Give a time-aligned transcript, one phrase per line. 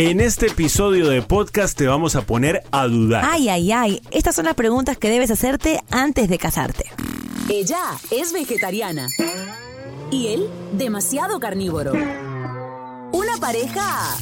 [0.00, 3.24] En este episodio de podcast te vamos a poner a dudar.
[3.28, 4.00] Ay, ay, ay.
[4.12, 6.84] Estas son las preguntas que debes hacerte antes de casarte.
[7.48, 7.82] Ella
[8.12, 9.08] es vegetariana.
[10.12, 11.94] Y él, demasiado carnívoro.
[13.10, 14.16] Una pareja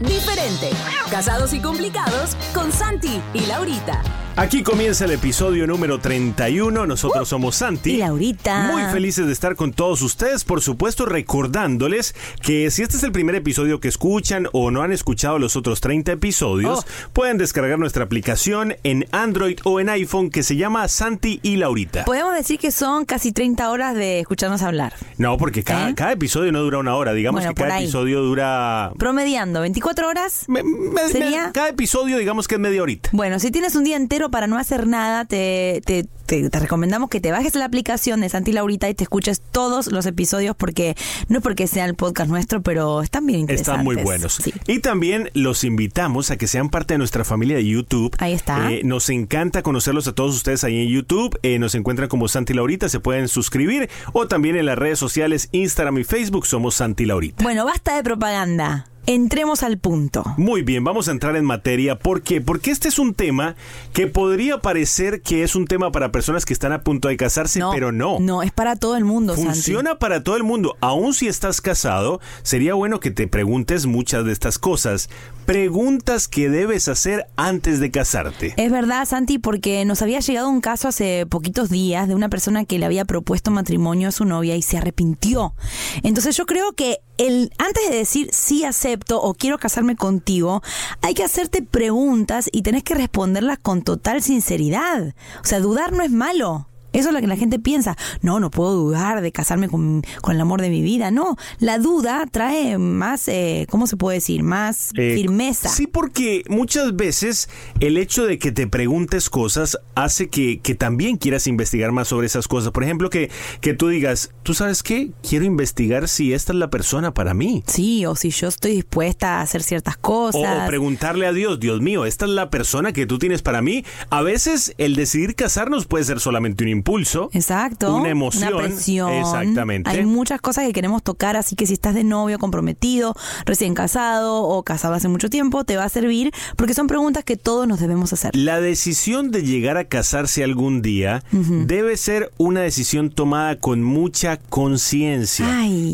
[0.00, 0.70] diferente.
[1.10, 4.23] Casados y complicados con Santi y Laurita.
[4.36, 6.88] Aquí comienza el episodio número 31.
[6.88, 7.92] Nosotros somos Santi.
[7.92, 8.68] Y Laurita.
[8.72, 10.42] Muy felices de estar con todos ustedes.
[10.42, 14.90] Por supuesto, recordándoles que si este es el primer episodio que escuchan o no han
[14.90, 17.10] escuchado los otros 30 episodios, Oh.
[17.12, 22.04] pueden descargar nuestra aplicación en Android o en iPhone que se llama Santi y Laurita.
[22.04, 24.94] Podemos decir que son casi 30 horas de escucharnos hablar.
[25.16, 25.94] No, porque cada, ¿Eh?
[25.94, 27.12] cada episodio no dura una hora.
[27.12, 27.84] Digamos Bueno, que cada ahí.
[27.84, 28.90] episodio dura.
[28.98, 30.46] Promediando, 24 horas.
[30.48, 31.52] me- me- ¿Sería?
[31.54, 33.10] cada episodio, digamos que es media horita.
[33.12, 37.08] Bueno, si tienes un día entero para no hacer nada, te, te, te- te recomendamos
[37.10, 40.96] que te bajes la aplicación de Santi Laurita y te escuches todos los episodios porque
[41.28, 43.72] no es porque sea el podcast nuestro, pero están bien interesantes.
[43.74, 44.34] Están muy buenos.
[44.34, 44.52] Sí.
[44.66, 48.14] Y también los invitamos a que sean parte de nuestra familia de YouTube.
[48.18, 48.70] Ahí está.
[48.72, 51.38] Eh, nos encanta conocerlos a todos ustedes ahí en YouTube.
[51.42, 53.88] Eh, nos encuentran como Santi Laurita, se pueden suscribir.
[54.12, 57.42] O también en las redes sociales Instagram y Facebook somos Santi Laurita.
[57.44, 58.86] Bueno, basta de propaganda.
[59.06, 60.24] Entremos al punto.
[60.38, 61.98] Muy bien, vamos a entrar en materia.
[61.98, 62.40] ¿Por qué?
[62.40, 63.54] Porque este es un tema
[63.92, 67.60] que podría parecer que es un tema para personas que están a punto de casarse,
[67.70, 68.18] pero no.
[68.18, 69.50] No, es para todo el mundo, Santi.
[69.50, 70.76] Funciona para todo el mundo.
[70.80, 75.10] Aún si estás casado, sería bueno que te preguntes muchas de estas cosas.
[75.44, 78.54] Preguntas que debes hacer antes de casarte.
[78.56, 82.64] Es verdad, Santi, porque nos había llegado un caso hace poquitos días de una persona
[82.64, 85.54] que le había propuesto matrimonio a su novia y se arrepintió.
[86.02, 90.62] Entonces yo creo que el, antes de decir sí acepto o quiero casarme contigo,
[91.02, 95.14] hay que hacerte preguntas y tenés que responderlas con total sinceridad.
[95.42, 96.68] O sea, dudar no es malo.
[96.94, 97.96] Eso es lo que la gente piensa.
[98.22, 101.10] No, no puedo dudar de casarme con, con el amor de mi vida.
[101.10, 104.42] No, la duda trae más, eh, ¿cómo se puede decir?
[104.42, 105.68] Más Eh, firmeza.
[105.68, 107.48] Sí, porque muchas veces
[107.80, 112.26] el hecho de que te preguntes cosas hace que, que también quieras investigar más sobre
[112.26, 112.70] esas cosas.
[112.70, 115.10] Por ejemplo, que, que tú digas, ¿tú sabes qué?
[115.28, 117.62] Quiero investigar si esta es la persona para mí.
[117.66, 120.64] Sí, o si yo estoy dispuesta a hacer ciertas cosas.
[120.64, 123.84] o preguntarle a Dios, Dios mío, esta es la persona que tú tienes para mí.
[124.10, 127.30] A veces el decidir casarnos puede ser solamente un impulso.
[127.32, 127.96] Exacto.
[127.96, 128.52] Una emoción.
[128.52, 129.10] Una presión.
[129.10, 129.88] Exactamente.
[129.90, 133.14] Hay muchas cosas que queremos tocar, así que si estás de novio, comprometido,
[133.46, 137.36] recién casado o casado hace mucho tiempo, te va a servir porque son preguntas que
[137.38, 138.36] todos nos debemos hacer.
[138.36, 144.36] La decisión de llegar a casarse algún día debe ser una decisión tomada con mucha
[144.36, 145.46] conciencia.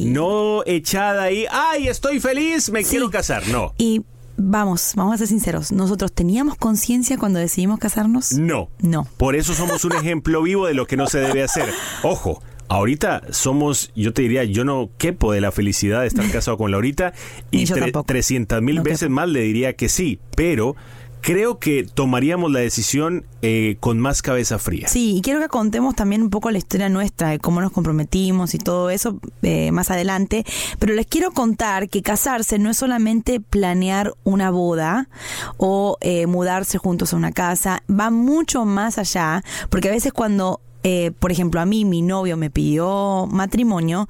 [0.07, 2.91] No echada ahí, ay, estoy feliz, me Sí.
[2.91, 3.47] quiero casar.
[3.49, 3.73] No.
[3.79, 4.03] Y
[4.37, 8.33] vamos, vamos a ser sinceros, ¿nosotros teníamos conciencia cuando decidimos casarnos?
[8.33, 8.69] No.
[8.81, 9.07] No.
[9.17, 11.69] Por eso somos un ejemplo vivo de lo que no se debe hacer.
[12.03, 12.43] Ojo.
[12.73, 16.71] Ahorita somos, yo te diría, yo no quepo de la felicidad de estar casado con
[16.71, 17.13] Laurita
[17.51, 18.05] y yo tre- tampoco.
[18.07, 20.77] 300 mil No veces más le diría que sí, pero
[21.21, 24.89] creo que tomaríamos la decisión eh, con más cabeza fría.
[24.89, 28.55] Sí, y quiero que contemos también un poco la historia nuestra, de cómo nos comprometimos
[28.55, 30.45] y todo eso eh, más adelante.
[30.79, 35.09] Pero les quiero contar que casarse no es solamente planear una boda
[35.57, 40.61] o eh, mudarse juntos a una casa, va mucho más allá, porque a veces cuando,
[40.83, 44.09] eh, por ejemplo, a mí mi novio me pidió matrimonio,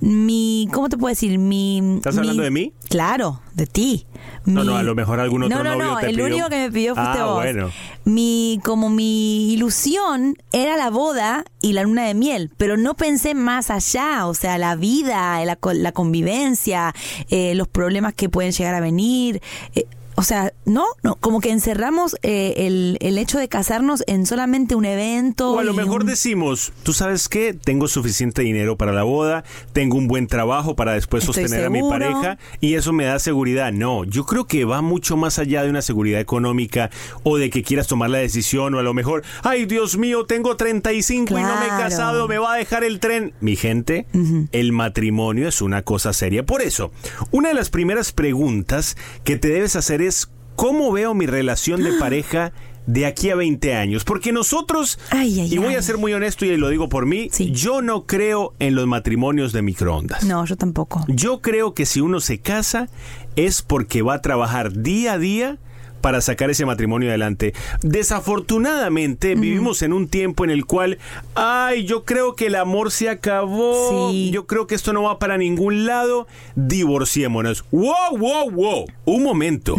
[0.00, 1.38] mi, ¿cómo te puedo decir?
[1.38, 2.72] Mi, ¿Estás hablando de mí?
[2.88, 4.06] Claro, de ti.
[4.44, 6.26] No, Mi- no, a lo mejor algún otro No, no, novio no, te el pidió-
[6.26, 7.34] único que me pidió fuiste Ah, vos.
[7.36, 7.70] bueno.
[8.04, 13.34] Mi, como mi ilusión era la boda y la luna de miel, pero no pensé
[13.34, 16.94] más allá, o sea, la vida, la, la convivencia,
[17.28, 19.42] eh, los problemas que pueden llegar a venir.
[19.74, 19.86] eh,
[20.18, 24.74] o sea, no, no, como que encerramos eh, el, el hecho de casarnos en solamente
[24.74, 25.52] un evento.
[25.52, 29.44] O a lo mejor un- decimos, tú sabes qué, tengo suficiente dinero para la boda,
[29.72, 33.18] tengo un buen trabajo para después Estoy sostener a mi pareja y eso me da
[33.20, 33.70] seguridad.
[33.72, 36.90] No, yo creo que va mucho más allá de una seguridad económica
[37.22, 40.56] o de que quieras tomar la decisión o a lo mejor, ay Dios mío, tengo
[40.56, 41.82] 35 y no me he Claro.
[41.84, 43.34] casado, me va a dejar el tren.
[43.40, 44.06] Mi gente,
[44.50, 46.44] el matrimonio es una cosa seria.
[46.44, 46.90] Por eso,
[47.30, 50.07] una de las primeras preguntas que te debes hacer es,
[50.56, 52.52] ¿cómo veo mi relación de pareja?
[52.86, 55.74] De aquí a 20 años, porque nosotros, Ay, ay, y voy ay.
[55.74, 57.50] a ser muy honesto y lo digo por mí, Sí.
[57.52, 60.24] yo no creo en los matrimonios de microondas.
[60.24, 61.04] No, yo tampoco.
[61.06, 62.88] Yo creo que si uno se casa
[63.36, 65.58] es porque va a trabajar día a día
[66.00, 67.54] para sacar ese matrimonio adelante.
[67.82, 70.98] Desafortunadamente vivimos en un tiempo en el cual,
[71.34, 74.30] ay, yo creo que el amor se acabó, Sí.
[74.32, 77.64] yo creo que esto no va para ningún lado, divorciémonos.
[77.70, 78.86] Wow, wow, wow.
[79.04, 79.76] Un momento.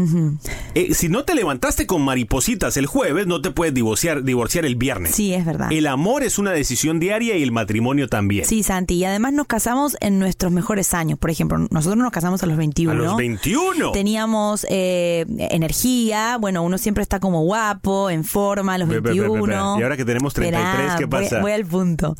[0.75, 4.75] Eh, si no te levantaste con maripositas el jueves, no te puedes divorciar, divorciar el
[4.75, 5.15] viernes.
[5.15, 5.71] Sí, es verdad.
[5.71, 8.45] El amor es una decisión diaria y el matrimonio también.
[8.45, 11.17] Sí, Santi, y además nos casamos en nuestros mejores años.
[11.19, 12.91] Por ejemplo, nosotros nos casamos a los 21.
[12.91, 13.91] A los 21.
[13.91, 16.08] Teníamos eh, energía,
[16.39, 18.99] bueno, uno siempre está como guapo, en forma, a los ve.
[18.99, 19.79] 21.
[19.79, 21.41] Y ahora que tenemos 33, Esperá, ¿qué voy- pasa?
[21.41, 22.15] Voy, al punto.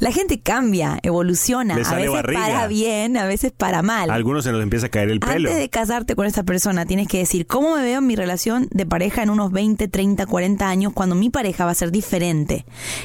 [0.00, 2.40] La gente cambia, evoluciona, Le a veces barriga.
[2.40, 4.10] para bien, a veces para mal.
[4.10, 5.48] A algunos se nos empieza a caer el pelo.
[5.48, 8.68] Antes de casarte con esa persona, tienes que decir cómo me veo en mi relación
[8.70, 12.64] de pareja en unos 20, 30, 40 años, cuando mi pareja va a ser diferente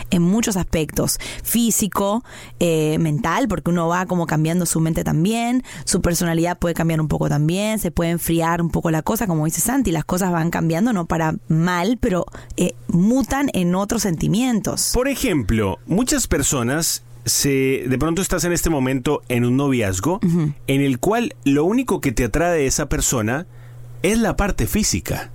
[0.09, 1.19] en muchos aspectos.
[1.43, 2.23] Físico,
[2.59, 7.07] eh, mental, porque uno va como cambiando su mente también, su personalidad puede cambiar un
[7.07, 10.49] poco también, se puede enfriar un poco la cosa, como dice Santi, las cosas van
[10.49, 12.25] cambiando, no para mal, pero
[12.57, 14.91] eh, mutan en otros sentimientos.
[14.93, 20.81] Por ejemplo, muchas personas se de pronto estás en este momento en un noviazgo en
[20.81, 23.45] el cual lo único que te atrae de esa persona
[24.01, 25.31] es la parte física.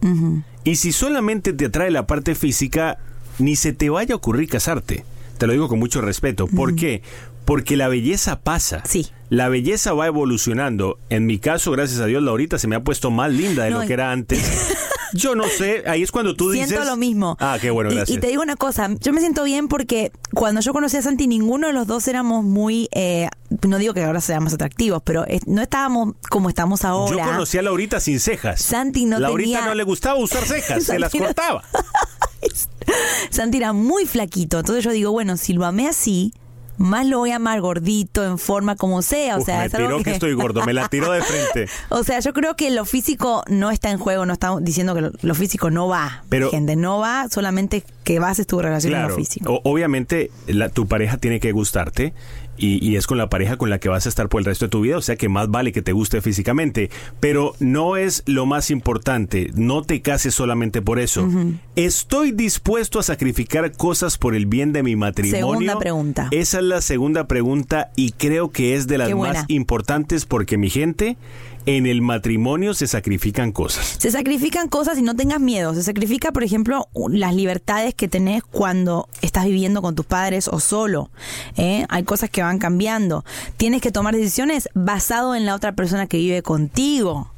[0.65, 2.99] Y si solamente te atrae la parte física,
[3.39, 5.05] ni se te vaya a ocurrir casarte.
[5.39, 6.47] Te lo digo con mucho respeto.
[6.47, 7.03] ¿Por qué?
[7.45, 8.83] Porque la belleza pasa.
[8.87, 9.09] Sí.
[9.29, 10.99] La belleza va evolucionando.
[11.11, 13.81] En mi caso, gracias a Dios, Laurita se me ha puesto más linda de No,
[13.81, 14.75] lo que era antes.
[15.13, 16.71] Yo no sé, ahí es cuando tú dices...
[16.71, 17.37] Siento lo mismo.
[17.39, 18.19] Ah, qué bueno, Y- gracias.
[18.19, 21.29] Y, te digo una cosa, yo me siento bien porque cuando yo conocí a Santi,
[21.29, 23.29] ninguno de los dos éramos muy, eh,
[23.65, 27.17] no digo que ahora seamos atractivos, pero no estábamos como estamos ahora.
[27.17, 28.61] Yo conocí a Laurita sin cejas.
[28.61, 31.63] Santi no Laurita tenía- no le gustaba usar cejas, se las cortaba.
[33.31, 36.33] Santi era muy flaquito, entonces yo digo, bueno, si lo amé así,
[36.79, 39.73] más lo voy a amar gordito, en forma como sea, o Uf, sea, me es
[39.73, 40.11] tiró que...
[40.13, 41.69] estoy gordo, me la tiró de frente.
[41.91, 45.01] O sea, yo creo que lo físico no está en juego, no estamos diciendo que
[45.03, 48.99] lo, lo físico no va, Pero- gente, no va, solamente que bases tu relación en
[48.99, 49.53] Claro, lo físico.
[49.53, 52.13] o- obviamente la- tu pareja tiene que gustarte
[52.57, 54.67] y, y es con la pareja con la que vas a estar por el resto
[54.67, 56.91] de tu vida, o sea que más vale que te guste físicamente,
[57.21, 61.29] pero no es lo más importante, no te cases solamente por eso.
[61.77, 65.47] ¿Estoy dispuesto a sacrificar cosas por el bien de mi matrimonio?
[65.47, 66.29] Segunda pregunta.
[66.31, 70.71] Esa es la segunda pregunta y creo que es de las más importantes porque mi
[70.71, 71.17] gente,
[71.67, 73.97] en el matrimonio se sacrifican cosas.
[73.99, 75.75] Se sacrifican cosas y no tengas miedo.
[75.75, 80.61] Se sacrifica, por ejemplo, las libertades que tenés cuando estás viviendo con tus padres o
[80.61, 81.11] solo.
[81.57, 81.87] ¿eh?
[81.89, 83.25] Hay cosas que van cambiando.
[83.57, 87.34] Tienes que tomar decisiones basado en la otra persona que vive contigo.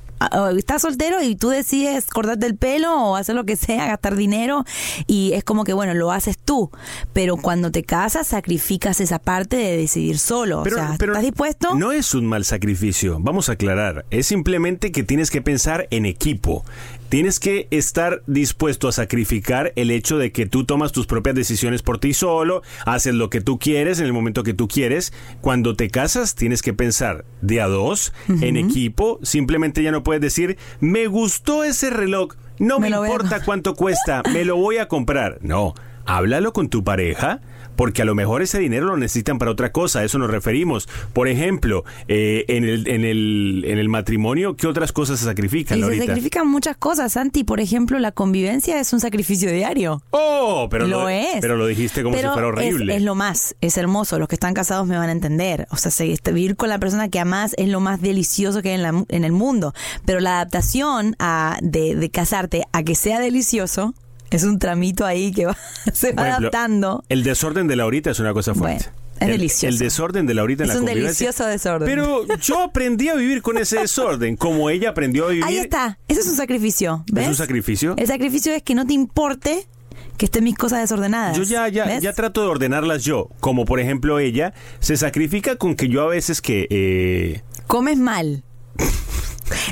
[0.57, 4.65] Estás soltero y tú decides cortarte el pelo o hacer lo que sea, gastar dinero
[5.07, 6.71] y es como que bueno, lo haces tú,
[7.13, 11.75] pero cuando te casas sacrificas esa parte de decidir solo, o sea, ¿estás dispuesto?
[11.75, 14.07] No es un mal sacrificio, vamos a aclarar.
[14.11, 16.65] Es simplemente que tienes que pensar en equipo.
[17.09, 21.83] Tienes que estar dispuesto a sacrificar el hecho de que tú tomas tus propias decisiones
[21.83, 25.13] por ti solo, haces lo que tú quieres en el momento que tú quieres.
[25.41, 29.21] Cuando te casas tienes que pensar de a dos, en equipo.
[29.23, 33.13] Simplemente ya no puedes decir, me gustó ese reloj, no me, Me lo veo.
[33.13, 35.39] importa cuánto cuesta, me lo voy a comprar.
[35.43, 35.75] No,
[36.07, 37.41] háblalo con tu pareja
[37.77, 40.89] porque a lo mejor ese dinero lo necesitan para otra cosa, a eso nos referimos.
[41.13, 45.79] Por ejemplo, eh, en, el, en, el, en el matrimonio, ¿qué otras cosas se sacrifican
[45.79, 47.45] Y se sacrifican muchas cosas, Santi.
[47.45, 50.03] Por ejemplo, la convivencia es un sacrificio diario.
[50.11, 51.39] Oh, pero lo, es.
[51.41, 52.93] Pero lo dijiste como Pero si fuera horrible.
[52.95, 54.19] Es, es lo más, es hermoso.
[54.19, 55.67] Los que están casados me van a entender.
[55.71, 58.71] O sea, se- este, vivir con la persona que amas es lo más delicioso que
[58.71, 59.75] hay en, la- en el mundo.
[60.05, 63.95] Pero la adaptación a, de, de casarte a que sea delicioso
[64.31, 65.57] es un tramito ahí que va,
[65.93, 67.05] se va ejemplo, adaptando.
[67.09, 68.85] El desorden de Laurita es una cosa fuerte.
[68.87, 69.67] Bueno, es el, delicioso.
[69.69, 71.89] El desorden de Laurita en Es la un delicioso desorden.
[71.89, 75.45] Pero yo aprendí a vivir con ese desorden, como ella aprendió a vivir.
[75.45, 75.99] Ahí está.
[76.09, 77.05] Eso es un sacrificio.
[77.11, 77.25] ¿ves?
[77.25, 77.95] ¿Es un sacrificio?
[77.97, 79.67] El sacrificio es que no te importe
[80.19, 81.37] que estén mis cosas desordenadas.
[81.37, 82.03] Yo ya, ya, ¿ves?
[82.03, 83.29] ya trato de ordenarlas yo.
[83.41, 86.67] Como por ejemplo ella se sacrifica con que yo a veces que...
[86.71, 88.45] eh, Comes mal.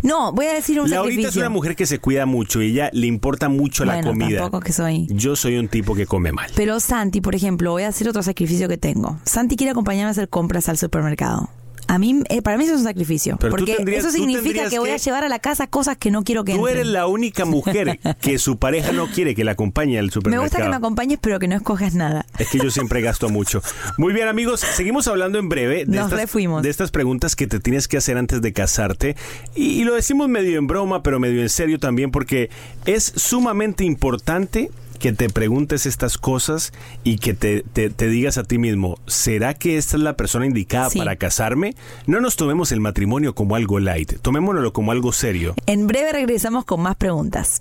[0.03, 1.31] No, voy a decir un Laurita sacrificio.
[1.31, 4.39] es una mujer que se cuida mucho y ella le importa mucho la comida.
[4.41, 5.07] tampoco que soy.
[5.11, 6.51] Yo soy un tipo que come mal.
[6.55, 9.19] Pero Santi, por ejemplo, voy a hacer otro sacrificio que tengo.
[9.25, 11.49] Santi quiere acompañarme a hacer compras al supermercado.
[11.87, 13.37] A mí, eh, para mí eso es un sacrificio.
[13.39, 16.25] Pero porque tendrías- eso significa que voy a llevar a la casa cosas que no
[16.25, 16.77] quiero que Tú entren.
[16.79, 20.43] eres la única mujer que su pareja no quiere que la acompañe al Me supermercado.
[20.45, 22.25] gusta que me acompañes, pero que no escojas nada.
[22.39, 23.63] Es que yo siempre gasto mucho.
[23.99, 26.63] Muy bien, amigos, seguimos hablando en breve de, Nos estas, refuimos.
[26.63, 29.17] de estas preguntas que te tienes que hacer antes de casarte.
[29.55, 32.51] Y, y lo decimos medio en broma, pero medio en serio también, porque
[32.87, 34.71] es sumamente importante
[35.05, 39.53] que te preguntes estas cosas y que te, te- te digas a ti mismo, ¿será
[39.53, 40.97] que esta es la persona indicada Sí.
[40.99, 41.75] para casarme?
[42.07, 45.57] No nos tomemos el matrimonio como algo light, tomémonoslo como algo serio.
[45.67, 47.59] En breve regresamos con más preguntas.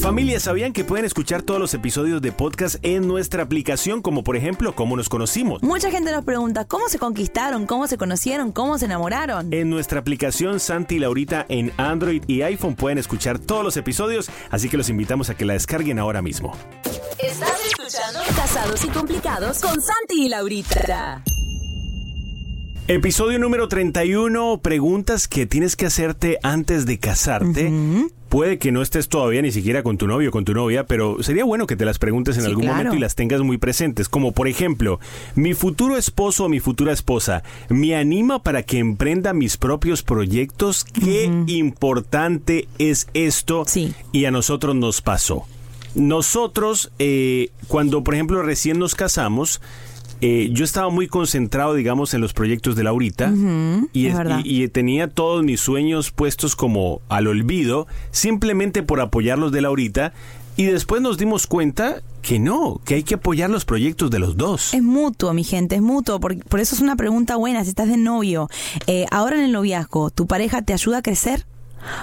[0.00, 4.34] Familia, ¿sabían que pueden escuchar todos los episodios de podcast en nuestra aplicación, como por
[4.34, 5.62] ejemplo, cómo nos conocimos?
[5.62, 9.52] Mucha gente nos pregunta cómo se conquistaron, cómo se conocieron, cómo se enamoraron.
[9.52, 14.30] En nuestra aplicación Santi y Laurita en Android y iPhone pueden escuchar todos los episodios,
[14.50, 16.56] así que los invitamos a que la descarguen ahora mismo.
[17.22, 21.22] Estás escuchando Casados y Complicados con Santi y Laurita.
[22.88, 27.70] Episodio número 31, preguntas que tienes que hacerte antes de casarte.
[28.30, 31.22] Puede que no estés todavía ni siquiera con tu novio o con tu novia, pero
[31.22, 32.76] sería bueno que te las preguntes en Sí, algún claro.
[32.78, 34.08] momento y las tengas muy presentes.
[34.08, 35.00] Como por ejemplo,
[35.34, 40.84] mi futuro esposo o mi futura esposa me anima para que emprenda mis propios proyectos.
[40.84, 43.92] Qué importante es esto Sí.
[44.12, 45.44] y a nosotros nos pasó.
[45.96, 49.60] Nosotros, eh, cuando por ejemplo recién nos casamos,
[50.20, 53.32] eh, yo estaba muy concentrado, digamos, en los proyectos de Laurita
[53.92, 54.40] y, es es- verdad.
[54.44, 60.12] y- y tenía todos mis sueños puestos como al olvido, simplemente por apoyarlos de Laurita.
[60.56, 64.36] Y después nos dimos cuenta que no, que hay que apoyar los proyectos de los
[64.36, 64.74] dos.
[64.74, 66.20] Es mutuo, mi gente, es mutuo.
[66.20, 67.62] Por, por eso es una pregunta buena.
[67.64, 68.48] Si estás de novio,
[68.86, 71.46] eh, ahora en el noviazgo, ¿tu pareja te ayuda a crecer?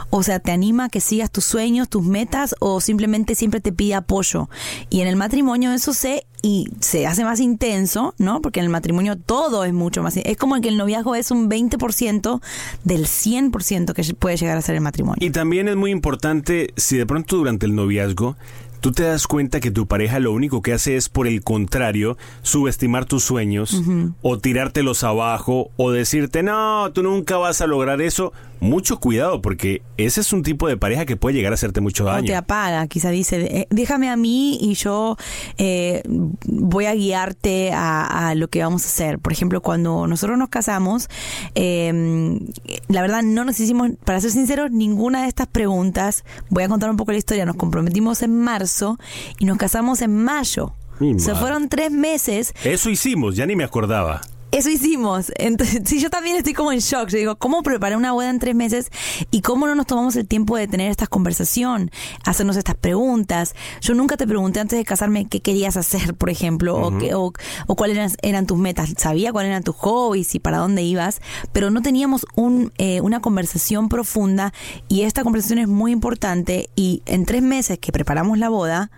[0.10, 3.72] O sea, ¿te anima a que sigas tus sueños, tus metas o simplemente siempre te
[3.72, 4.50] pide apoyo?
[4.90, 8.42] Y en el matrimonio eso se y se hace más intenso, ¿no?
[8.42, 10.16] Porque en el matrimonio todo es mucho más.
[10.16, 12.39] Es como que el noviazgo es un 20%
[12.86, 15.18] del 100% que puede llegar a ser el matrimonio.
[15.20, 18.38] Y también es muy importante si de pronto durante el noviazgo
[18.80, 22.18] tú te das cuenta que tu pareja lo único que hace es, por el contrario,
[22.42, 23.82] subestimar tus sueños
[24.22, 28.34] o tirártelos abajo o decirte, no, tú nunca vas a lograr eso.
[28.60, 32.06] Mucho cuidado porque ese es un tipo de pareja que puede llegar a hacerte mucho
[32.06, 32.38] O te daño.
[32.40, 35.16] apaga, quizá dice, eh, déjame a mí y yo
[35.60, 36.02] eh,
[36.48, 39.20] voy a guiarte a, a lo que vamos a hacer.
[39.20, 41.08] Por ejemplo, cuando nosotros nos casamos,
[41.54, 42.40] eh,
[42.88, 46.24] la verdad no nos hicimos, para ser sinceros, ninguna de estas preguntas.
[46.50, 47.46] Voy a contar un poco la historia.
[47.46, 48.67] Nos comprometimos en marzo
[49.40, 50.74] y nos casamos en mayo.
[51.18, 54.22] Se fueron tres meses Eso hicimos, ya ni me acordaba.
[54.51, 55.32] Eso hicimos.
[55.38, 57.10] Entonces, sí, yo también estoy como en shock.
[57.10, 58.89] Yo digo, ¿cómo preparé una boda en tres meses
[59.32, 61.92] y cómo no nos tomamos el tiempo de tener esta conversación,
[62.25, 63.56] hacernos estas preguntas?
[63.82, 67.34] Yo nunca te pregunté antes de casarme qué querías hacer, por ejemplo, o, qué- o,
[67.68, 68.94] o cuáles eran, eran tus metas.
[68.98, 71.22] Sabía cuáles eran tus hobbies y para dónde ibas,
[71.54, 74.54] pero no teníamos un, eh, una conversación profunda
[74.88, 78.92] y esta conversación es muy importante y en tres meses que preparamos la boda,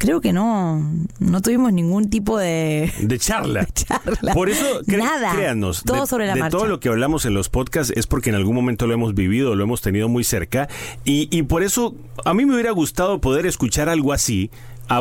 [0.00, 0.82] creo que no,
[1.20, 2.90] no tuvimos ningún tipo de...
[3.00, 3.60] De charla.
[3.66, 4.32] De charla.
[4.34, 5.34] Por eso, cre- Nada.
[5.36, 6.56] créanos, Todo de, sobre la de marcha.
[6.56, 9.54] todo lo que hablamos en los podcasts es porque en algún momento lo hemos vivido,
[9.54, 10.68] lo hemos tenido muy cerca.
[11.04, 14.50] Y, y por eso a mí me hubiera gustado poder escuchar algo así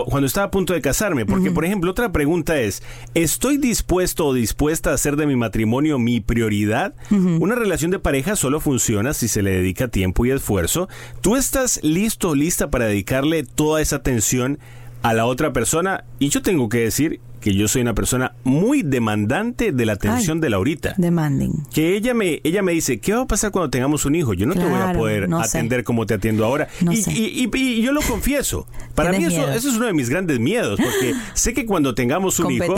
[0.05, 1.25] cuando estaba a punto de casarme.
[1.25, 2.83] Porque, por ejemplo, otra pregunta es,
[3.15, 6.93] ¿estoy dispuesto o dispuesta a hacer de mi matrimonio mi prioridad?
[7.09, 10.89] Una relación de pareja solo funciona si se le dedica tiempo y esfuerzo.
[11.21, 14.59] ¿Tú estás listo o lista para dedicarle toda esa atención?
[15.01, 18.81] A la otra persona y yo tengo que decir que yo soy una persona muy
[18.83, 20.41] demandante de la atención Ay.
[20.41, 20.93] de Laurita.
[20.97, 21.63] Demanding.
[21.73, 24.33] Que ella me, ella me dice, ¿qué va a pasar cuando tengamos un hijo?
[24.33, 25.57] Yo no te voy a poder no sé.
[25.57, 26.67] atender como te atiendo ahora.
[26.81, 28.67] No y, y- y- y yo lo confieso.
[28.93, 32.37] Para mí eso, eso es uno de mis grandes miedos, porque sé que cuando tengamos
[32.41, 32.75] un hijo,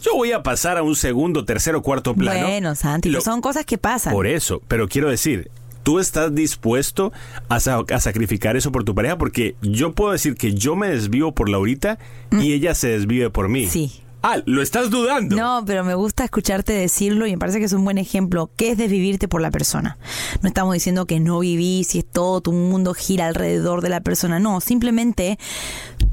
[0.00, 2.46] yo voy a pasar a un segundo, tercero, cuarto plano.
[2.46, 4.12] Bueno, Santi, Lo- son cosas que pasan.
[4.12, 5.50] Por eso, pero quiero decir,
[5.84, 7.12] tú estás dispuesto
[7.48, 10.88] a, sa- a sacrificar eso por tu pareja, porque yo puedo decir que yo me
[10.88, 11.98] desvío por Laurita
[12.32, 13.66] y ella se desvive por mí.
[13.66, 13.70] Mm.
[13.70, 14.00] Sí.
[14.26, 15.36] Ah, lo estás dudando.
[15.36, 18.50] No, pero me gusta escucharte decirlo y me parece que es un buen ejemplo.
[18.56, 19.98] ¿Qué es desvivirte por la persona?
[20.40, 24.00] No estamos diciendo que no vivís y es todo tu mundo gira alrededor de la
[24.00, 24.40] persona.
[24.40, 25.38] No, simplemente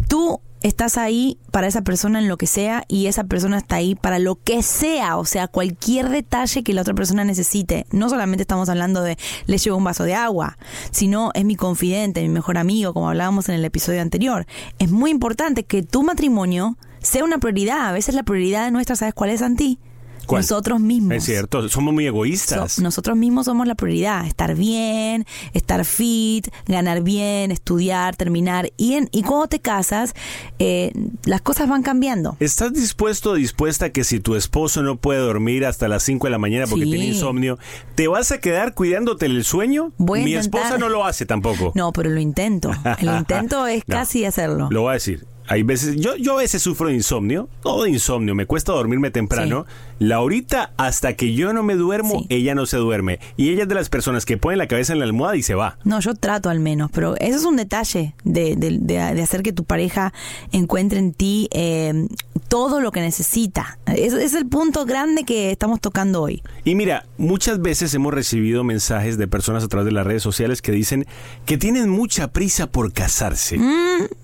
[0.10, 3.96] tú estás ahí para esa persona en lo que sea y esa persona está ahí
[3.96, 7.86] para lo que sea, o sea, cualquier detalle que la otra persona necesite.
[7.92, 10.58] No solamente estamos hablando de le llevo un vaso de agua,
[10.92, 14.46] sino es mi confidente, mi mejor amigo, como hablábamos en el episodio anterior.
[14.80, 17.88] Es muy importante que tu matrimonio sea una prioridad.
[17.88, 19.80] A veces la prioridad nuestra, ¿sabes cuál es, Santi?
[20.26, 20.42] ¿Cuál?
[20.44, 21.14] Nosotros mismos.
[21.18, 22.74] Es cierto, somos muy egoístas.
[22.74, 24.26] So- nosotros mismos somos la prioridad.
[24.26, 28.72] Estar bien, estar fit, ganar bien, estudiar, terminar.
[28.78, 30.14] Y, en, y cuando te casas,
[30.60, 30.92] eh,
[31.26, 32.38] las cosas van cambiando.
[32.40, 36.28] ¿Estás dispuesto o dispuesta a que si tu esposo no puede dormir hasta las 5
[36.28, 36.92] de la mañana porque Sí.
[36.92, 37.58] tiene insomnio,
[37.96, 39.92] ¿te vas a quedar cuidándote el sueño?
[39.98, 40.62] Voy Mi intentar.
[40.62, 41.72] esposa no lo hace tampoco.
[41.76, 42.72] No, pero lo intento.
[43.00, 43.96] El intento es No.
[43.96, 44.68] casi hacerlo.
[44.72, 45.26] Lo voy a decir.
[45.52, 49.12] Hay veces, yo, yo a veces sufro de insomnio, no de insomnio, me cuesta dormirme
[49.12, 49.66] temprano.
[50.00, 52.26] Laurita, hasta que yo no me duermo, Sí.
[52.30, 53.20] ella no se duerme.
[53.36, 55.54] Y ella es de las personas que pone la cabeza en la almohada y se
[55.54, 55.78] va.
[55.84, 59.44] No, yo trato al menos, pero eso es un detalle de, de- de- de hacer
[59.44, 60.14] que tu pareja
[60.54, 62.08] encuentre en ti eh,
[62.52, 63.80] todo lo que necesita.
[63.86, 66.44] Es, es el punto grande que estamos tocando hoy.
[66.66, 70.62] Y mira, muchas veces hemos recibido mensajes de personas a través de las redes sociales
[70.62, 71.06] que dicen
[71.46, 73.58] que tienen mucha prisa por casarse.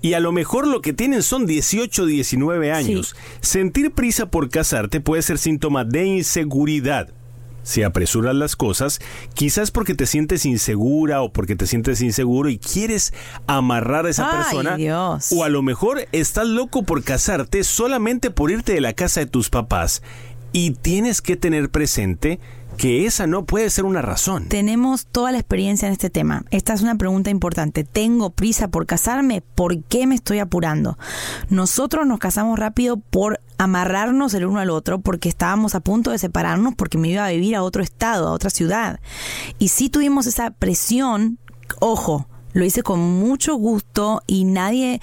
[0.02, 3.16] Y a lo mejor lo que tienen son 18, 19 años.
[3.40, 7.08] Sentir prisa por casarte puede ser síntoma de inseguridad.
[7.68, 8.98] Si apresuras las cosas,
[9.34, 13.12] quizás porque te sientes insegura o porque te sientes inseguro y quieres
[13.46, 14.76] amarrar a esa Ay, persona.
[14.76, 15.28] Dios.
[15.32, 19.26] O a lo mejor estás loco por casarte solamente por irte de la casa de
[19.26, 20.02] tus papás.
[20.50, 22.40] Y tienes que tener presente
[22.78, 24.46] que esa no puede ser una razón.
[24.48, 26.44] Tenemos toda la experiencia en este tema.
[26.50, 27.82] Esta es una pregunta importante.
[27.84, 29.42] ¿Tengo prisa por casarme?
[29.54, 30.96] ¿Por qué me estoy apurando?
[31.50, 36.18] Nosotros nos casamos rápido por amarrarnos el uno al otro porque estábamos a punto de
[36.18, 39.00] separarnos porque me iba a vivir a otro estado, a otra ciudad.
[39.58, 41.38] Y sí tuvimos esa presión,
[41.80, 45.00] ojo, lo hice con mucho gusto y nadie,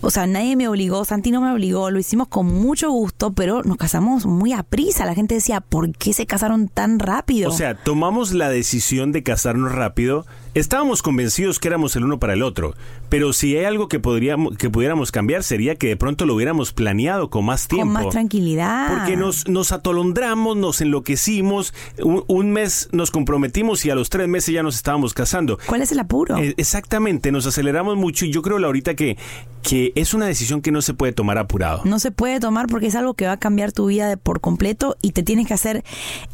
[0.00, 3.62] o sea, nadie me obligó, Santi no me obligó, lo hicimos con mucho gusto, pero
[3.62, 5.06] nos casamos muy a prisa.
[5.06, 7.50] La gente decía, ¿por qué se casaron tan rápido?
[7.50, 10.26] O sea, tomamos la decisión de casarnos rápido.
[10.54, 12.74] Estábamos convencidos que éramos el uno para el otro,
[13.08, 16.72] pero si hay algo que podríamos que pudiéramos cambiar sería que de pronto lo hubiéramos
[16.72, 17.92] planeado con más tiempo.
[17.92, 18.98] con más tranquilidad.
[18.98, 24.28] Porque nos, nos atolondramos, nos enloquecimos, un, un mes nos comprometimos y a los tres
[24.28, 25.58] meses ya nos estábamos casando.
[25.66, 26.38] ¿Cuál es el apuro?
[26.38, 29.16] Eh, exactamente, nos aceleramos mucho y yo creo, Laurita, que,
[29.62, 31.82] que es una decisión que no se puede tomar apurado.
[31.84, 34.40] No se puede tomar porque es algo que va a cambiar tu vida de por
[34.40, 35.84] completo y te tienes que hacer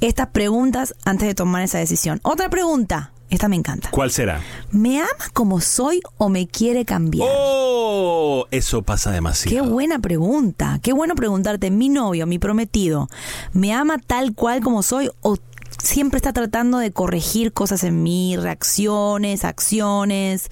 [0.01, 2.21] estas preguntas antes de tomar esa decisión.
[2.23, 3.91] Otra pregunta, esta me encanta.
[3.91, 4.41] ¿Cuál será?
[4.71, 7.29] ¿Me ama como soy o me quiere cambiar?
[7.31, 8.47] ¡Oh!
[8.51, 9.71] Eso pasa Qué demasiado.
[9.71, 10.79] buena pregunta.
[10.83, 13.09] Qué bueno preguntarte, mi novio, mi prometido,
[13.53, 15.37] ¿me ama tal cual como soy o
[15.83, 20.51] siempre está tratando de corregir cosas en mí, reacciones, acciones?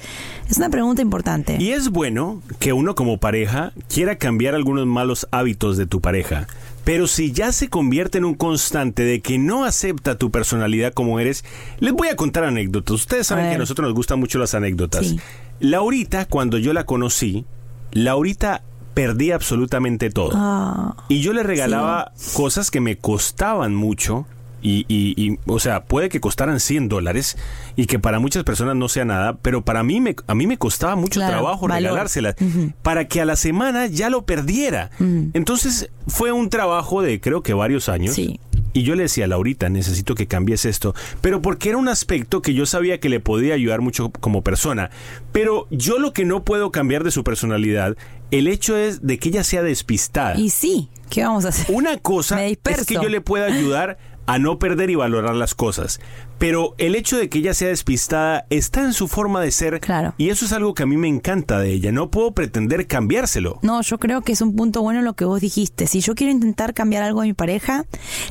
[0.48, 1.56] Es una pregunta importante.
[1.60, 6.46] Y es bueno que uno como pareja quiera cambiar algunos malos hábitos de tu pareja.
[6.84, 11.20] Pero si ya se convierte en un constante de que no acepta tu personalidad como
[11.20, 11.44] eres,
[11.78, 12.94] les voy a contar anécdotas.
[12.94, 15.06] Ustedes saben A que a nosotros nos gustan mucho las anécdotas.
[15.06, 15.20] Sí.
[15.60, 17.44] Laurita, cuando yo la conocí,
[17.92, 18.62] Laurita
[18.94, 20.32] perdía absolutamente todo.
[20.34, 24.26] Ah, Y yo le regalaba cosas que me costaban mucho.
[24.62, 27.36] Y, y- y, o sea, puede que costaran 100 dólares
[27.76, 30.56] y que para muchas personas no sea nada, pero para mí me, a mí me
[30.56, 31.82] costaba mucho Claro, trabajo valor.
[31.82, 32.36] regalárselas
[32.82, 34.90] para que a la semana ya lo perdiera.
[35.34, 38.14] Entonces fue un trabajo de creo que varios años.
[38.14, 38.40] Sí.
[38.74, 40.94] Y yo le decía, Laurita, necesito que cambies esto.
[41.20, 44.90] Pero porque era un aspecto que yo sabía que le podía ayudar mucho como persona.
[45.30, 47.96] Pero yo lo que no puedo cambiar de su personalidad,
[48.30, 50.38] el hecho es de que ella sea despistada.
[50.38, 51.66] y sí, ¿qué vamos a hacer?
[51.68, 56.00] Una cosa es que yo le pueda ayudar a no perder y valorar las cosas.
[56.38, 59.80] Pero el hecho de que ella sea despistada está en su forma de ser.
[59.80, 60.14] Claro.
[60.18, 61.92] Y eso es algo que a mí me encanta de ella.
[61.92, 63.58] No puedo pretender cambiárselo.
[63.62, 65.86] No, yo creo que es un punto bueno lo que vos dijiste.
[65.86, 67.84] Si yo quiero intentar cambiar algo de mi pareja,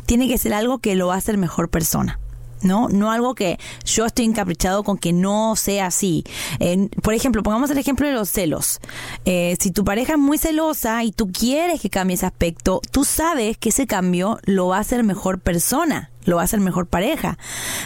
[0.06, 2.19] tiene que ser algo que lo va a hacer mejor persona.
[2.63, 2.89] ¿No?
[2.89, 6.24] No algo que yo estoy encaprichado con que no sea así.
[6.60, 8.80] Eh, por ejemplo, pongamos el ejemplo de los celos.
[9.26, 13.06] Eh, si tu pareja es muy celosa y tú quieres que cambie ese aspecto, tú
[13.06, 16.88] sabes que ese cambio lo va a hacer mejor persona lo va a hacer mejor
[16.88, 17.38] pareja.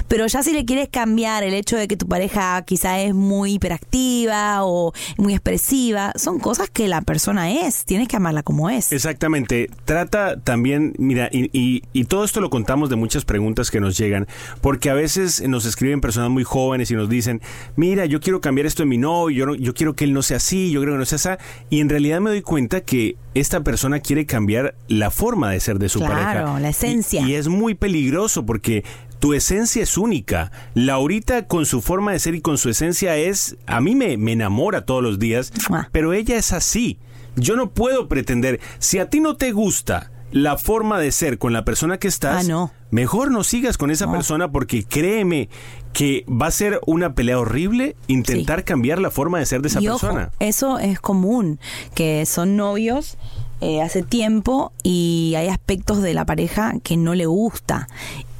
[0.08, 3.54] Pero ya si le quieres cambiar el hecho de que tu pareja quizá es muy
[3.54, 8.92] hiperactiva o muy expresiva, son cosas que la persona es, tienes que amarla como es.
[8.92, 9.70] Exactamente.
[9.86, 11.50] Trata también, mira, y,
[11.92, 14.28] y, todo esto lo contamos de muchas preguntas que nos llegan,
[14.62, 17.42] porque a veces nos escriben personas muy jóvenes y nos dicen,
[17.76, 20.38] mira, yo quiero cambiar esto en mi novio, yo, yo quiero que él no sea
[20.38, 23.64] así, yo creo que no sea así, y en realidad me doy cuenta que esta
[23.64, 26.32] persona quiere cambiar la forma de ser de su pareja.
[26.32, 27.22] Claro, la esencia.
[27.22, 28.84] y es muy peligroso porque
[29.20, 30.52] tu esencia es única.
[30.74, 34.32] Laurita con su forma de ser y con su esencia es, a mí me, me
[34.32, 35.52] enamora todos los días,
[35.92, 36.98] pero ella es así.
[37.36, 41.54] Yo no puedo pretender, si a ti no te gusta la forma de ser con
[41.54, 45.50] la persona que estás, ah, mejor no sigas con esa persona porque créeme
[45.94, 49.80] que va a ser una pelea horrible intentar cambiar la forma de ser de esa
[49.80, 50.32] persona.
[50.40, 51.60] eso es común,
[51.94, 53.18] que son novios
[53.62, 57.88] eh, hace tiempo y hay aspectos de la pareja que no le gusta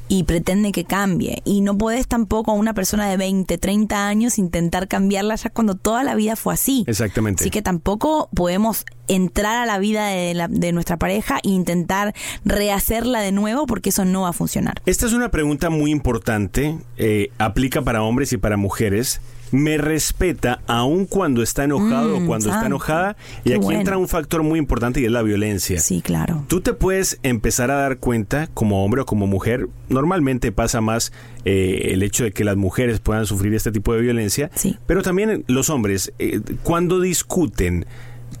[0.08, 1.42] y pretende que cambie.
[1.44, 5.74] Y no puedes tampoco a una persona de 20, 30 años intentar cambiarla ya cuando
[5.74, 6.84] toda la vida fue así.
[6.86, 7.42] Exactamente.
[7.42, 12.14] Así que tampoco podemos entrar a la vida de, de nuestra pareja e intentar
[12.44, 14.80] rehacerla de nuevo porque eso no va a funcionar.
[14.86, 19.20] Esta es una pregunta muy importante, eh, aplica para hombres y para mujeres
[19.56, 23.16] me respeta aun cuando está enojado o mm, cuando está enojada.
[23.42, 25.80] Y aquí entra un factor muy importante y es la violencia.
[25.80, 26.44] Sí, claro.
[26.46, 29.68] Tú te puedes empezar a dar cuenta como hombre o como mujer.
[29.88, 31.10] Normalmente pasa más
[31.44, 34.50] eh, el hecho de que las mujeres puedan sufrir este tipo de violencia.
[34.54, 34.76] Sí.
[34.86, 37.86] Pero también los hombres, eh, cuando discuten,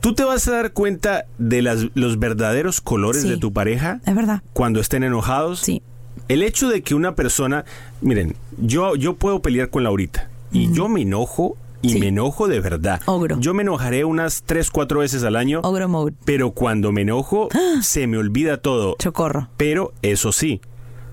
[0.00, 4.00] ¿Tú te vas a dar cuenta de las, los verdaderos colores de tu pareja?
[4.04, 4.42] Es verdad.
[4.52, 5.60] Cuando estén enojados.
[5.60, 5.80] Sí.
[6.28, 7.64] El hecho de que una persona,
[8.02, 12.60] miren, yo, yo puedo pelear con Laurita y yo me enojo y me enojo de
[12.60, 13.00] verdad.
[13.06, 13.38] Ogro.
[13.38, 15.60] Yo me enojaré unas 3, 4 veces al año.
[15.62, 16.14] Ogro mode.
[16.24, 17.48] Pero cuando me enojo,
[17.82, 18.96] se me olvida todo.
[18.98, 19.48] Chocorro.
[19.56, 20.60] Pero eso sí,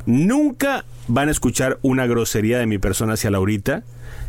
[0.05, 3.83] nunca van a escuchar una grosería de mi persona hacia Laurita.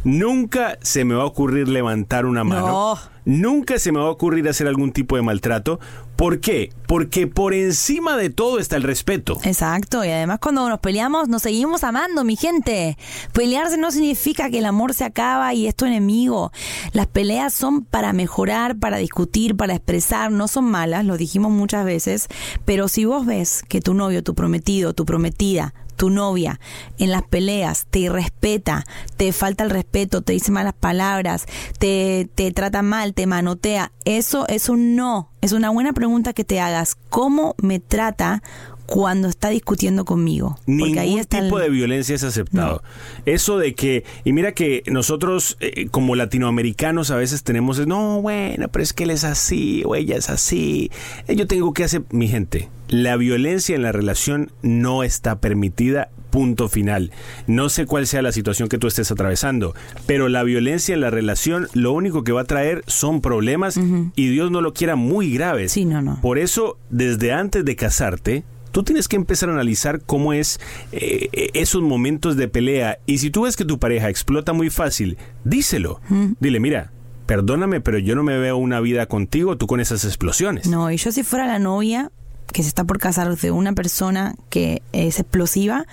[0.05, 2.99] Nunca se me va a ocurrir levantar una mano.
[3.25, 5.81] Nunca se me va a ocurrir hacer algún tipo de maltrato.
[6.15, 6.71] ¿Por qué?
[6.87, 9.41] Porque por encima de todo está el respeto.
[9.45, 12.99] Exacto, y además cuando nos peleamos nos seguimos amando, mi gente.
[13.33, 16.53] Pelearse no significa que el amor se acaba y es tu enemigo.
[16.93, 21.87] Las peleas son para mejorar, para discutir, para expresar, no son malas, lo dijimos muchas
[21.87, 22.29] veces,
[22.67, 26.61] pero si vos ves que tu novio, tu prometido, tu prometida tu novia
[26.99, 28.85] en las peleas te irrespeta,
[29.17, 31.47] te falta el respeto, te dice malas palabras,
[31.79, 35.31] te, te trata mal, te manotea, eso es un no.
[35.41, 36.97] Es una buena pregunta que te hagas.
[37.11, 38.43] ¿Cómo me trata
[38.87, 40.59] cuando está discutiendo conmigo.
[40.67, 42.83] Ningún ahí tipo de violencia es aceptado.
[43.27, 48.69] Eso de que, y mira que nosotros eh, como latinoamericanos a veces tenemos, no, bueno,
[48.69, 50.91] pero es que él es así o ella es así.
[51.29, 56.11] Eh, yo tengo que hacer, mi gente, la violencia en la relación no está permitida
[56.35, 57.13] punto final.
[57.47, 59.73] No sé cuál sea la situación que tú estés atravesando,
[60.05, 63.79] pero la violencia en la relación lo único que va a traer son problemas
[64.17, 65.71] y Dios no lo quiera muy graves.
[65.71, 66.21] Sí, no, no.
[66.21, 68.43] Por eso, desde antes de casarte,
[68.75, 70.59] tú tienes que empezar a analizar cómo es
[70.91, 72.99] eh, esos momentos de pelea.
[73.07, 76.01] Y si tú ves que tu pareja explota muy fácil, díselo.
[76.41, 76.91] Dile, mira,
[77.27, 80.67] perdóname, pero yo no me veo una vida contigo, tú con esas explosiones.
[80.67, 82.11] No, y yo si fuera la novia,
[82.53, 85.87] que se está por casar de una persona que es explosiva,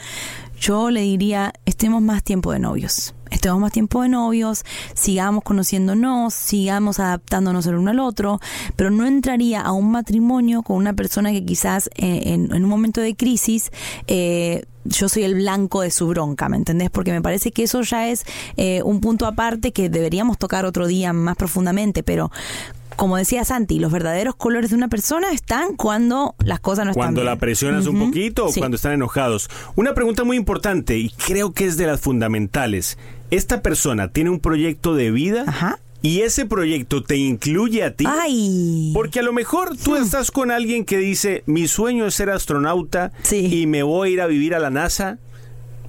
[0.60, 3.14] yo le diría, estemos más tiempo de novios.
[3.32, 4.64] Estemos más tiempo de novios,
[4.94, 8.40] sigamos conociéndonos, sigamos adaptándonos el uno al otro,
[8.76, 13.02] pero no entraría a un matrimonio con una persona que quizás eh, en, un momento
[13.02, 13.72] de crisis
[14.08, 16.90] eh, yo soy el blanco de su bronca, ¿me entendés?
[16.90, 18.26] Porque me parece que eso ya es
[18.58, 22.32] eh, un punto aparte que deberíamos tocar otro día más profundamente, pero
[22.96, 27.06] como decía Santi, los verdaderos colores de una persona están cuando las cosas no están
[27.06, 29.50] Cuando la presionas un poquito o cuando están enojados.
[29.76, 32.98] Una pregunta muy importante y creo que es de las fundamentales.
[33.32, 35.46] ¿Esta persona tiene un proyecto de vida?
[35.48, 35.80] Ajá.
[36.04, 38.06] Y ese proyecto te incluye a ti.
[38.08, 38.92] Ay.
[38.94, 40.04] Porque a lo mejor tú hmm.
[40.04, 44.22] estás con alguien que dice, mi sueño es ser astronauta y me voy a ir
[44.22, 45.20] a vivir a la NASA,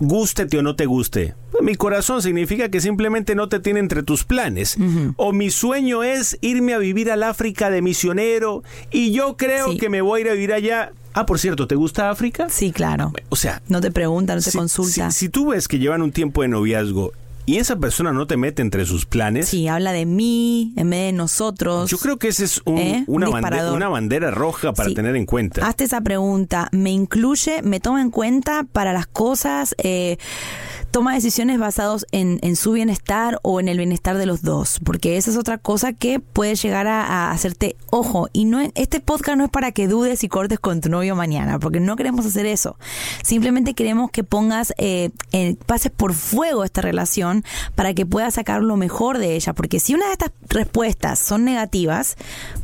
[0.00, 4.24] gústete o no te guste mi corazón significa que simplemente no te tiene entre tus
[4.24, 4.76] planes.
[5.16, 9.88] O mi sueño es irme a vivir al África de misionero y yo creo que
[9.88, 10.92] me voy a ir a vivir allá.
[11.14, 12.48] Ah, por cierto, ¿te gusta África?
[12.48, 13.12] Sí, claro.
[13.28, 15.12] O sea, no te preguntan, no te consultan.
[15.12, 17.12] Si, si, tú ves que llevan un tiempo de noviazgo
[17.44, 19.48] y esa persona no te mete entre sus planes.
[19.48, 21.90] Sí, habla de mí en vez de nosotros.
[21.90, 23.04] Yo creo que ese es un- ¿Eh?
[23.08, 23.32] una, Un
[23.90, 24.94] bandera roja para Sí.
[24.94, 25.66] tener en cuenta.
[25.66, 26.68] Hazte esa pregunta.
[26.72, 29.74] ¿Me incluye, me toma en cuenta para las cosas?
[29.78, 30.18] Eh,
[30.92, 35.16] toma decisiones basadas en, en su bienestar o en el bienestar de los dos, porque
[35.16, 38.28] esa es otra cosa que puede llegar a, hacerte ojo.
[38.32, 41.16] Y no es- este podcast no es para que dudes y cortes con tu novio
[41.16, 42.76] mañana, porque no queremos hacer eso.
[43.24, 47.42] Simplemente queremos que pongas, eh, eh, pases por fuego esta relación
[47.74, 51.44] para que puedas sacar lo mejor de ella, porque si una de estas respuestas son
[51.44, 52.16] negativas,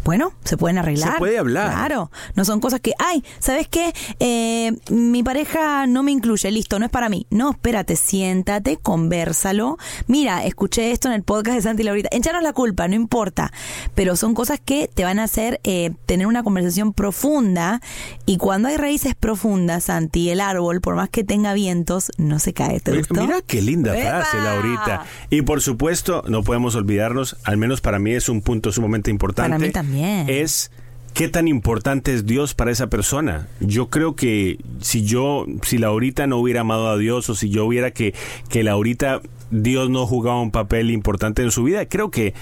[0.08, 1.12] bueno, se pueden arreglar.
[1.12, 1.70] Se puede hablar.
[1.70, 3.92] Claro, no son cosas que, ay, ¿sabes qué?
[4.20, 7.26] Eh, mi pareja no me incluye, listo, no es para mí.
[7.28, 9.76] No, espérate, siéntate, conversalo.
[10.06, 12.08] Mira, escuché esto en el podcast de Santi y Laurita.
[12.10, 13.52] Echaros la culpa, no importa.
[13.94, 17.82] Pero son cosas que te van a hacer eh, tener una conversación profunda.
[18.24, 22.54] Y cuando hay raíces profundas, Santi, el árbol, por más que tenga vientos, no se
[22.54, 22.80] cae.
[22.80, 23.20] ¿Te gustó?
[23.20, 24.22] Mira qué linda ¡Epa!
[24.22, 25.04] frase, Laurita.
[25.28, 29.50] Y por supuesto, no podemos olvidarnos, al menos para mí es un punto sumamente importante.
[29.50, 29.97] Para mí también.
[30.28, 30.70] Es
[31.14, 33.48] qué tan importante es Dios para esa persona.
[33.60, 37.64] Yo creo que si yo, si Laurita no hubiera amado a Dios o si yo
[37.66, 38.14] hubiera que,
[38.48, 42.34] que Laurita, Dios no jugaba un papel importante en su vida, creo que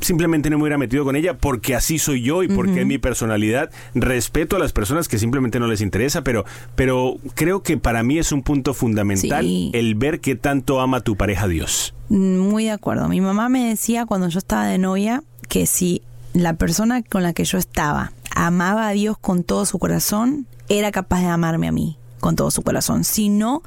[0.00, 2.98] simplemente no me hubiera metido con ella porque así soy yo y porque es mi
[2.98, 3.70] personalidad.
[3.94, 8.18] Respeto a las personas que simplemente no les interesa, pero, pero creo que para mí
[8.18, 9.70] es un punto fundamental Sí.
[9.74, 11.94] el ver qué tanto ama tu pareja Dios.
[12.08, 13.08] Muy de acuerdo.
[13.08, 16.02] Mi mamá me decía cuando yo estaba de novia que si
[16.34, 20.90] la persona con la que yo estaba amaba a Dios con todo su corazón, era
[20.90, 23.04] capaz de amarme a mí con todo su corazón.
[23.04, 23.62] Si no,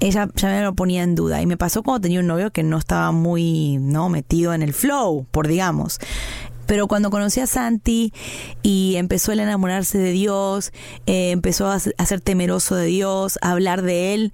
[0.00, 1.40] ella ya me lo ponía en duda.
[1.42, 4.72] Y me pasó cuando tenía un novio que no estaba muy no metido en el
[4.72, 5.98] flow, por digamos.
[6.66, 8.12] Pero cuando conocí a Santi
[8.62, 10.72] y empezó a enamorarse de Dios,
[11.06, 14.32] eh, empezó a ser temeroso de Dios, a hablar de él,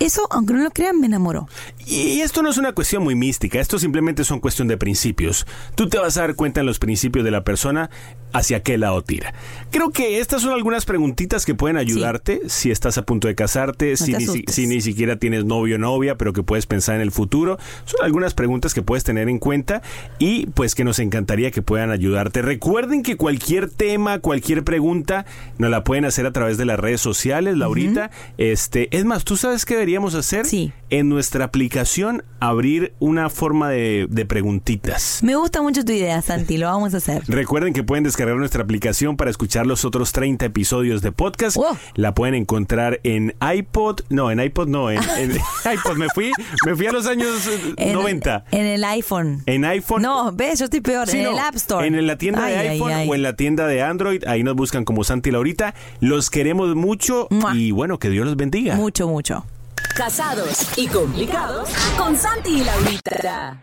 [0.00, 1.48] eso, aunque no lo crean, me enamoró.
[1.86, 5.46] Y esto no es una cuestión muy mística, esto simplemente son cuestión de principios.
[5.74, 7.90] Tú te vas a dar cuenta en los principios de la persona
[8.32, 9.34] hacia qué lado tira.
[9.70, 13.96] Creo que estas son algunas preguntitas que pueden ayudarte si estás a punto de casarte,
[13.96, 17.58] si, ni, si- siquiera tienes novio o novia, pero que puedes pensar en el futuro.
[17.84, 19.82] Son algunas preguntas que puedes tener en cuenta
[20.18, 22.42] y pues que nos encantaría que puedan ayudarte.
[22.42, 25.26] Recuerden que cualquier tema, cualquier pregunta,
[25.58, 28.10] nos la pueden hacer a través de las redes sociales, Laurita.
[28.38, 30.46] Este, es más, ¿tú sabes qué deberíamos hacer?
[30.46, 30.72] Sí.
[30.90, 35.20] En nuestra aplicación abrir una forma de, de preguntitas.
[35.22, 37.22] Me gusta mucho tu idea, Santi, lo vamos a hacer.
[37.28, 41.56] Recuerden que pueden descargar nuestra aplicación para escuchar los otros 30 episodios de podcast.
[41.56, 41.76] Wow.
[41.94, 45.32] La pueden encontrar en iPod, no, en iPod no, en, en
[45.72, 46.32] iPod me fui,
[46.66, 48.44] me fui a los años eh, En- 90.
[48.50, 49.42] En el iPhone.
[49.46, 50.02] En iPhone.
[50.02, 51.08] No, ves, yo estoy peor.
[51.08, 51.86] Sí, en no, el App Store.
[51.86, 53.08] En la tienda Ay, de ay, iPhone ay.
[53.08, 55.74] o en la tienda de Android, ahí nos buscan como Santi y Laurita.
[56.00, 57.54] Los queremos mucho Mua.
[57.54, 58.74] y bueno, que Dios los bendiga.
[58.76, 59.44] Mucho, mucho.
[59.96, 63.62] Casados y complicados con Santi y Laurita.